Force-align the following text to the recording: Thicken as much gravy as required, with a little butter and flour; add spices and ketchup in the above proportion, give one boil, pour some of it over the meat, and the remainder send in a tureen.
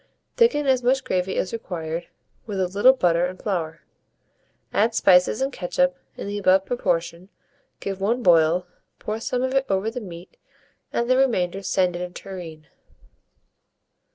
Thicken 0.35 0.65
as 0.65 0.81
much 0.81 1.03
gravy 1.03 1.37
as 1.37 1.53
required, 1.53 2.07
with 2.47 2.59
a 2.59 2.67
little 2.67 2.93
butter 2.93 3.23
and 3.27 3.39
flour; 3.39 3.83
add 4.73 4.95
spices 4.95 5.41
and 5.43 5.53
ketchup 5.53 5.95
in 6.17 6.25
the 6.25 6.39
above 6.39 6.65
proportion, 6.65 7.29
give 7.79 8.01
one 8.01 8.23
boil, 8.23 8.65
pour 8.97 9.19
some 9.19 9.43
of 9.43 9.53
it 9.53 9.67
over 9.69 9.91
the 9.91 10.01
meat, 10.01 10.37
and 10.91 11.07
the 11.07 11.17
remainder 11.17 11.61
send 11.61 11.95
in 11.95 12.01
a 12.01 12.09
tureen. 12.09 12.65